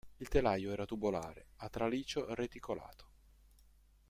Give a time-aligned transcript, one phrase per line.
[0.17, 3.05] Il telaio era tubolare a traliccio reticolato.